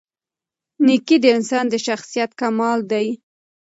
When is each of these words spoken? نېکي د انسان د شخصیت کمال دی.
نېکي 0.85 1.17
د 1.21 1.25
انسان 1.35 1.65
د 1.69 1.75
شخصیت 1.87 2.31
کمال 2.41 2.79
دی. 2.91 3.07